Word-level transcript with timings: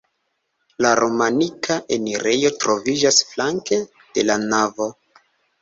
La 0.85 0.93
romanika 0.99 1.77
enirejo 1.97 2.53
troviĝas 2.65 3.21
flanke 3.35 3.81
de 4.17 4.29
la 4.31 4.43
navo. 4.49 4.91